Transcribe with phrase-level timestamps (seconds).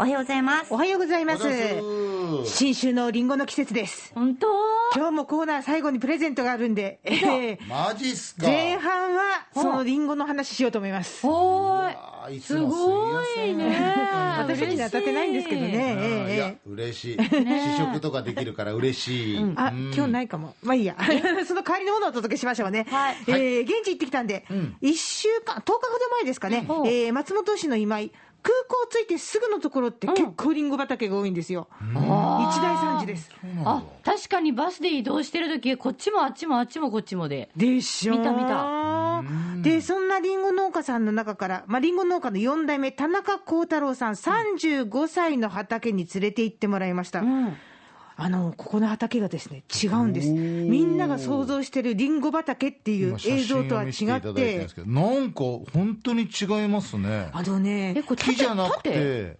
[0.00, 0.72] おはようございます。
[0.72, 1.42] おはようございます。
[2.46, 4.12] 新州のリンゴの季節です。
[4.14, 4.46] 本当？
[4.96, 8.46] 今日もコーナー最後にプレゼントがあるんで、えー マジっすか。
[8.46, 11.20] 前半はそのリンゴの話しようと思います。
[11.26, 11.94] おーい。
[11.94, 13.78] あーいつすもごすいいね。
[14.38, 15.68] 私たちに当たってないんですけどね。
[16.34, 17.16] いやえ嬉しい。
[17.22, 19.92] 試食とかできるから嬉しい、えあうん。
[19.94, 20.54] 今日ないかも。
[20.62, 20.96] まあいいや。
[21.46, 23.16] その代わりのものをお届けしましょうね、はい。
[23.26, 24.76] えー現地行ってきたんで、ん。
[24.80, 25.80] 1週間10日ほど
[26.12, 26.86] 前ですかね、うん。
[26.86, 33.30] えー松本市の今井空港着いてすぐのところって結構リンゴ畑が多いんですよ、一大産地です。
[33.64, 37.50] あ確かにバスで移動してる時こっちもあっちもあっちもこっちもで。
[37.56, 39.22] でしょ見た見た。
[39.62, 47.56] でそんなりんご農家さんの中から、まあ、りんご農家の4代目田中幸太郎さん35歳の畑に連れて行ってもらいました、うん
[48.22, 50.30] あのここの畑がですね違うんです。
[50.30, 54.68] みんなが想像してるりんご畑っていう映像とは違って。
[54.68, 57.30] てなんか本当に違いますね。
[57.32, 59.36] あのねえこれ木じゃなく縦て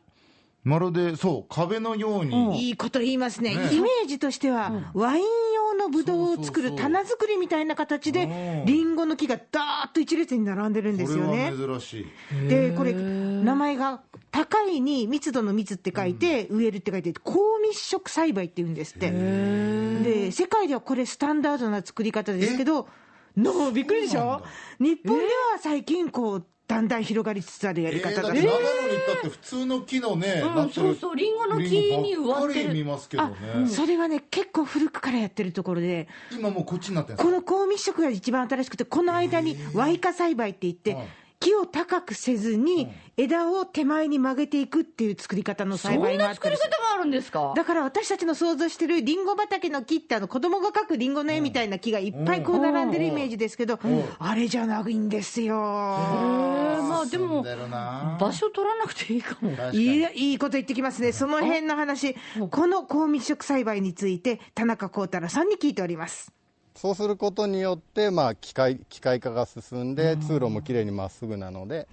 [0.62, 3.54] まるでそう壁のように、いいこと言いますね。
[3.54, 3.74] ね。
[3.74, 8.66] イメージとしては、ワイン用のブドウを作る棚作りみたいな形でうん。
[8.66, 11.50] りんごの木がダーッと一列に並んでるんですよね。
[11.50, 12.06] これは珍し
[12.44, 12.48] い。
[12.48, 19.10] でこれ名前が高いに密度の密って書いて、植えるって書いて高密植栽培っていうんですって。
[19.10, 22.88] で世界ではこれスタンダードな作り方ですけど
[23.36, 24.42] のびっくりでしょ？
[24.78, 32.84] 日本では最近こうだんだん広がりつつあるやりえー、だ方だって長野に行ったって普通の木のね、うんそうそうリンゴの木に植わってる。
[32.84, 33.36] ますけどね。
[33.64, 41.06] あそれはね結構古くからやってるところで今もうこっちになってこの高密植が一番新しくてこの間にワイカ栽培って言ってはい
[41.40, 47.54] 木を高くせずに枝を手前に曲げていくっていう作り方のそ栽培んな作りがあったり方があるんですか？
[47.56, 53.78] だから私たちの想像してるリンゴ畑の木ってあの子供が描くリンゴの絵みたいな木がいっぱいこう並んでるイメージですけど、
[54.18, 55.54] あれじゃないんですよ。
[55.54, 59.50] へーまあでも場所取らなくていいかも。
[59.72, 62.16] いいいいこと言ってきますね、その辺の話、
[62.50, 66.32] この高密植栽培について、田中幸太郎さんに聞いております。
[66.80, 71.86] そうすることによって、まあ、機械機械化が進んで通路もきれいにまっすぐなので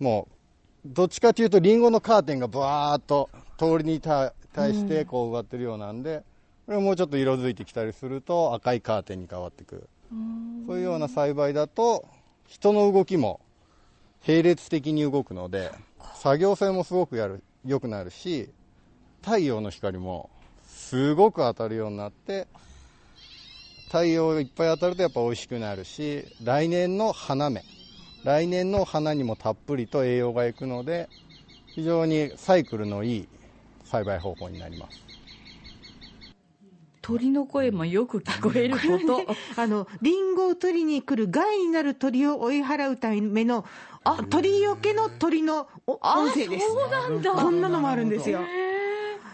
[0.00, 0.26] も
[0.84, 6.24] うどっちかというとリンゴのカーテンがブワーッと通りに対対してこう植わってるようなんで
[6.66, 9.88] これもうちょっと色づいてきたりすると赤いカーテンに変わってくる。
[10.66, 12.08] そういうような栽培だと
[12.48, 13.40] 人の動きも
[14.26, 15.70] 並列的に動くので
[16.16, 18.48] 作業性もすごくやる良くなるし
[19.22, 20.28] 太陽の光も
[20.66, 22.48] すごく当たるようになって
[23.86, 27.64] 太陽がいっぱい当たるとやっぱ美味しくなるし来年の花芽。
[28.24, 31.08] 来年の花にもたっぷりと栄養がいくので
[31.76, 33.28] 非常にサイクルのいい
[33.84, 35.06] 栽培方法になります。
[37.02, 39.24] 鳥の声もよく聞こえること。
[39.62, 43.64] あのリンゴを取りに来る害になる鳥を追い払うための
[44.02, 46.66] あ鳥よけの鳥のお音声です。
[46.66, 47.30] そうなんだ。
[47.30, 48.40] こんなのもあるんですよ。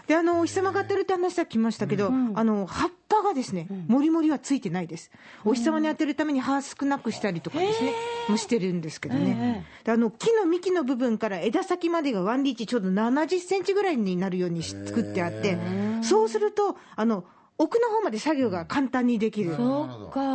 [0.07, 5.11] であのお日様が当たるって話さっき来ましたけど、あの葉っぱがですね、もりもりはついてないです、
[5.45, 7.93] お日様に当てるために葉少なくしたりとかですね、
[8.27, 15.57] もしてるんですけどね、であの木の幹の部分から枝先までがワンリーチ、ちょうど70センチぐらいになるようにし作ってあって、
[16.01, 17.23] そうすると、あの
[17.57, 19.51] 奥の方まで作業が簡単にできる。
[19.51, 19.55] で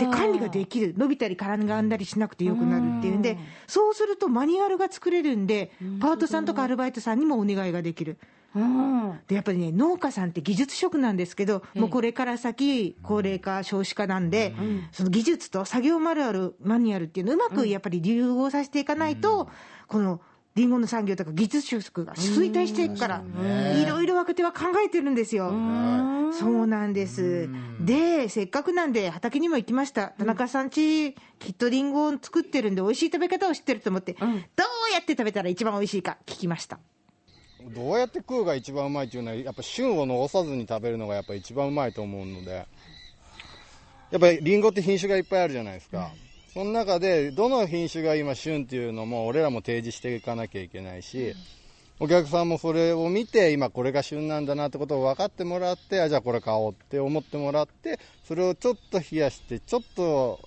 [0.06, 3.36] 管理ができる、伸びたり絡んだりしなくてよくなるっていうんで、
[3.66, 8.18] そうするとマニュアルが作れるんで、パートさんとかアルバイトさんにもお願いができる。
[8.54, 9.20] うん。
[9.26, 14.54] でやっぱりね、農家さんって技術職なんですけど、もうこれから先、高齢化、少子化なんで、
[14.92, 19.48] その技術と作業マニュアルマニュアルっていうのをうまくやっぱり融合させていかないと、
[19.86, 20.20] この
[20.54, 23.22] りんごの産業とか技術職が衰退していくから、
[23.80, 25.50] いろいろ若手は考えてるんですよ。
[26.32, 27.48] そうなんです。
[27.80, 30.08] で、せっかくなんで畑にも行きました。
[30.18, 34.30] 田中さんち、きっとりんごを作ってるんで、美味しい食べ方を知ってると思って、どう
[34.92, 36.80] やって食べたら一番美味しいか聞きました。
[37.68, 42.66] どうやって食うが一番うまいっていうのはやっぱ旬を残さずに食べるのがやっぱ一番うまいと思うので。
[44.10, 46.10] やっぱりリンゴって品種がいっぱいあるじゃないですか、
[46.54, 51.34] その中でどの品種が今旬っていうのも俺らも提示していかなきゃいけないし、
[52.00, 60.40] お客さんもそれを見て今これが旬なんだなってことを分かってもらってあじゃあこれ買おうって思ってもらってそれをちょっと冷やしてちょっと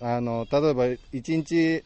[0.00, 1.82] あの例えば1日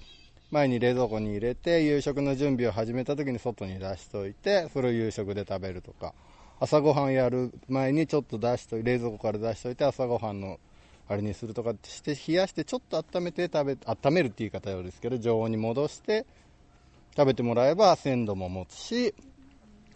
[0.50, 6.14] 前に冷蔵庫に入れて夕食の準備を始めた時に外に出しといてそれを夕食で食べるとか。
[6.60, 10.58] 朝ごはんやる前にちょっと出しとい冷蔵庫から出しといて朝ごはんの
[11.08, 16.26] あれにするとかして冷やしてちょっと温めて食べ温めるって言い方ようですけど常温に戻して
[17.16, 19.14] 食べてもらえば鮮度も持つし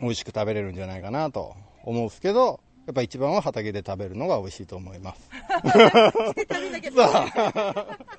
[0.00, 5.30] 美味しく食べれるんじゃないかなと思うんですけど、やっぱ一番は畑で食べるのが美味しいと思います。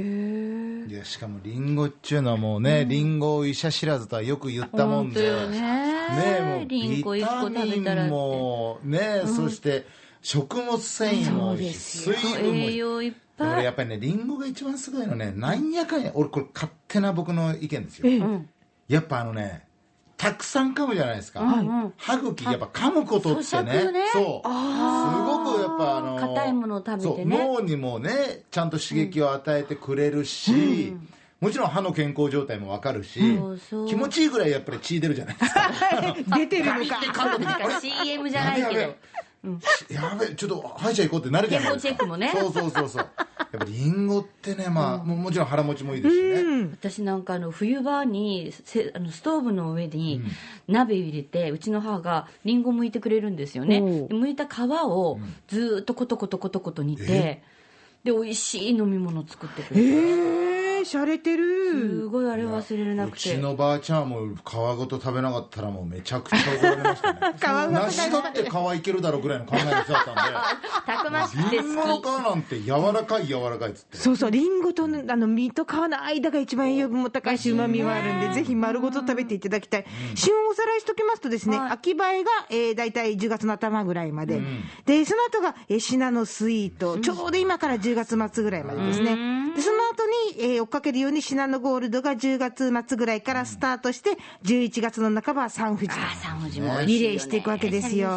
[0.00, 5.48] いやしかもリンゴっちゅうのはもうね、リンゴを医者知らずとはよく言ったもんで、ね。
[5.50, 9.86] ねもうビタミンもね、そして
[10.22, 13.52] 食物繊維も水分も栄養いっぱい。
[13.54, 16.10] 俺やっぱりねリンゴが一番すごいのねなんやかんや。
[16.14, 18.08] 俺これ勝手な僕の意見ですよ、
[18.88, 19.66] やっぱあのね
[20.22, 21.40] たくさん噛むじゃないですか、
[21.96, 24.04] 歯茎やっぱ噛むことって咀ね嚼ね。
[24.12, 24.22] そう。
[24.22, 27.36] すごくやっぱあの硬いものを食べてね。
[27.36, 30.94] 脳にもねちゃんと刺激を与えてくれるし、
[31.40, 33.88] もちろん歯の健康状態も分かるし、そうそう。
[33.88, 36.36] 気持ちいいぐらいやっぱり血出るじゃないですか。
[36.38, 37.38] 出てるのか。
[37.40, 38.94] なんか CM じゃないけど
[39.44, 39.50] や
[39.88, 41.88] べやべやべちょっと歯医者行こうってなるじゃないですか。
[41.88, 42.32] 健康チェックもね。
[42.32, 43.08] そうそうそうそう。
[43.52, 50.22] やっぱリンゴってねまあ、ももちろん腹持ちもいいですしね、私なんかあの冬場にせあのストーブの上に
[50.68, 53.80] 鍋入れてうちの母がリンゴ剥いてくれるんですよね。
[53.82, 54.08] おう。
[54.08, 57.42] で剥いた皮をずーっとコトコトコトコト煮て
[58.04, 60.51] で美味しい飲み物作ってくれて
[60.82, 62.08] えー、しゃれてする。
[62.08, 63.20] ごいあれ忘れれなうくて。
[63.20, 67.20] ちのばあちゃんはもう皮ごと食べなかったらもうめちゃくちゃ怒られましたね。
[67.72, 70.14] 梨だって皮いけるだろうぐらいの考えの人だったん
[70.86, 73.96] たくましくてでリンゴの皮なんて柔らかい柔らかいっつって。
[73.96, 79.86] そうそう、リンゴとねあの実と皮の間が一番栄養分も高いし、旨味もあるんで、ぜひ丸ごと食べていただきたい。
[80.14, 81.70] 旬をおさらいしておきますとですね、はい。
[81.72, 84.40] 秋映えが、えー、大体10月の頭ぐらいまで。
[84.86, 89.16] で、その後が、えー、シナノスイート、ちょうど今から10月末ぐらいまでですね。
[89.54, 90.01] で、その後に、
[90.38, 94.10] えー追っかけるようにシナノゴールドが10月末ぐらいからスタートして、
[94.44, 95.96] 11月の半ばはサンフジと。
[96.00, 98.08] あ三富士もリレーしていくわけですよ。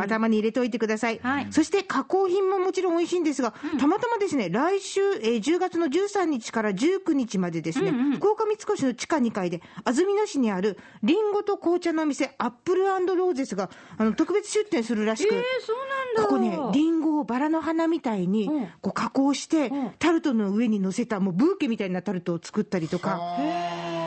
[0.00, 1.20] 頭に入れておいてください。
[1.22, 1.46] はい。
[1.50, 15.76] そして加工品ももちろん美味しいんですが、たまたまですね、来週、えー10月の13日から19日までですね、福岡三越の地下2階で、安曇野市にあるリンゴと紅茶のお店、アップルローゼスがあの特別出店するらしく、えー、そう
[16.16, 16.28] なんだ。
[16.28, 18.66] ここね、リンゴをバラの花みたいにうん。
[18.80, 19.92] こう加工して、ん。
[19.98, 23.38] タルトの上に乗せた、もうブーケみたいなタルトを作ったりとか、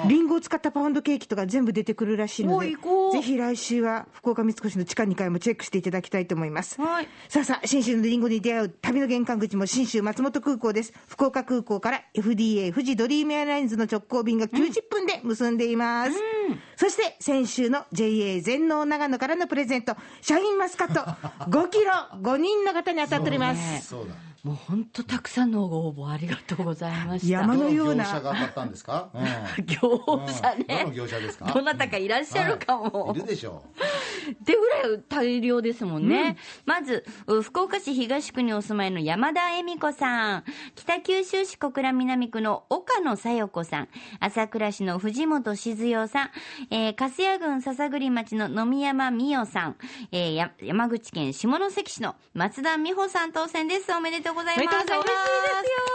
[0.07, 2.69] リンゴを使ったパウンドケーキとか全部出てくるらしいので
[3.13, 6.79] ぜひ来週は福岡三越の地下2階もチェックしていただきたいと思います。
[6.79, 10.93] はいさあさあ、信州のリンゴに出会う旅の玄関口も信州松本空港です。
[11.07, 16.11] 福岡空港から FDA 富士ドリームエアラインズの直行便が90分で結んでいます。
[16.75, 21.01] そして先週の JA 全農長野からのプレゼント、シャインマスカット
[21.45, 23.87] 5キロ5人の方に当たっております。
[23.87, 27.31] そうだもう本当たくさんのご応募ありがとうございました。
[27.33, 28.03] 山のような。
[28.05, 29.65] 業者が当たったんですか、 うん。
[29.65, 29.79] 業
[30.27, 30.67] 者うん。
[30.67, 31.51] どのね業者ですか？
[31.51, 33.63] どなたかいらっしゃるかも、はいいるでしょ
[34.31, 36.37] ってぐらい大量ですもんね。
[36.65, 40.43] まず、う福岡市東区にお住まいの山田恵美子さん、
[40.75, 43.87] 北九州市小倉南区の岡野さよ子さん、
[44.19, 46.29] 朝倉市の藤本静代さん、
[46.69, 49.75] えー、粕谷郡笹栗町の野見山美代さん、
[50.11, 53.91] えーや山口県下関市の松田美穂さん当選です。
[53.93, 54.67] おめでとうとうございます。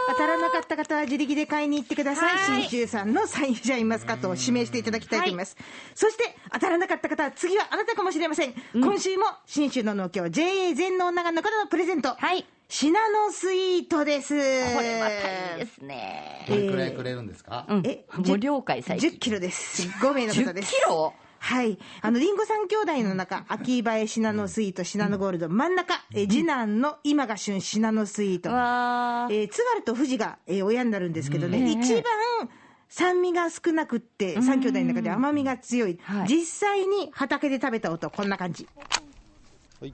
[0.09, 2.37] 当たらなかった方は自力で買いに行ってください。
[2.37, 5.55] はい信州さんのサインシャインマスカットを指名していただきたいと思います。
[5.95, 8.53] そして、当たらなかった方は次はあなたかもしれません。
[8.73, 12.15] 今週も信州の農協 JA 全農長野からのプレゼント。
[12.15, 12.45] はい。
[12.69, 14.33] シナノスイートです。
[14.33, 15.11] これまた
[15.57, 16.51] いいですねう。
[16.51, 18.05] どれくらいくれるんですか、うんえ。
[18.17, 19.09] もう了解最近。
[19.11, 19.87] 10キロです。
[19.87, 20.73] 5名の方10です。
[20.73, 21.13] キロ？
[21.43, 21.77] はい。
[22.01, 28.49] あの、リンゴ三兄弟の中、秋映えシナノスイート、シナノゴールド、真ん中、え次男の今が旬シナノスイート。
[28.49, 31.67] えー津軽と富士が、えー親になるんですけどね、うん。
[31.67, 32.03] 一番
[32.87, 36.27] 酸味が少なくって、三兄弟の中で甘みが強い、はい。
[36.29, 38.69] 実際に畑で食べた音、こんな感じ。
[39.81, 39.93] はい。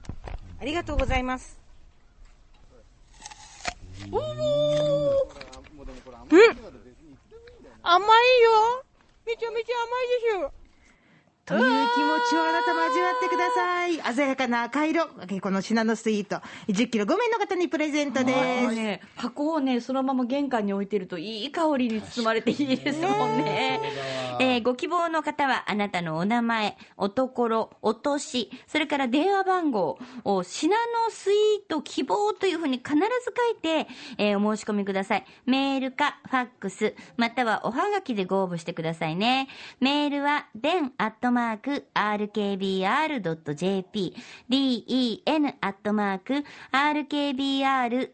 [0.60, 1.58] ありがとうございます。
[7.82, 8.84] 甘いよ。
[9.26, 10.54] めちゃめちゃ甘いです。
[10.54, 10.59] よ
[11.50, 14.14] という気持ちをあなたも味わってください。
[14.14, 15.08] 鮮やかな赤色、
[15.40, 16.36] このシナノスイート、
[16.68, 18.74] 10キロ5名の方にプレゼントです。
[18.76, 23.80] ね、箱をね、そのまま玄関に置いてると、いい香りに包まれていいですもんね。
[24.38, 33.88] えーご希望の方は、あなたのお名前、おところ、お年、それから電話番号を、シナノスイート希望というふうに必ず書いて、
[34.18, 35.24] えーお申し込みください。
[35.46, 39.48] メールか、ファックス、またはおはがきでご応募してくださいね。
[39.80, 44.14] メールは、den アットママーク rkbr.jp、
[44.50, 48.12] den アットマーク rkbr.jp、